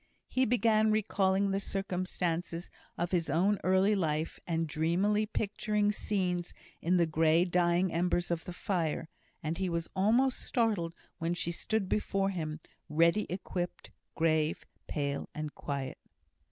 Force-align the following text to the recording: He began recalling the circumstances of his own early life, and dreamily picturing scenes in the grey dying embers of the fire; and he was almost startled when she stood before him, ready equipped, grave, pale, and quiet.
He 0.27 0.45
began 0.45 0.89
recalling 0.89 1.51
the 1.51 1.59
circumstances 1.59 2.71
of 2.97 3.11
his 3.11 3.29
own 3.29 3.59
early 3.63 3.93
life, 3.93 4.39
and 4.47 4.65
dreamily 4.65 5.27
picturing 5.27 5.91
scenes 5.91 6.55
in 6.81 6.97
the 6.97 7.05
grey 7.05 7.45
dying 7.45 7.93
embers 7.93 8.31
of 8.31 8.45
the 8.45 8.51
fire; 8.51 9.09
and 9.43 9.59
he 9.59 9.69
was 9.69 9.89
almost 9.95 10.39
startled 10.39 10.95
when 11.19 11.35
she 11.35 11.51
stood 11.51 11.87
before 11.87 12.31
him, 12.31 12.59
ready 12.89 13.27
equipped, 13.29 13.91
grave, 14.15 14.65
pale, 14.87 15.29
and 15.35 15.53
quiet. 15.53 15.99